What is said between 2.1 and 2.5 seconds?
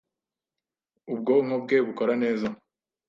neza,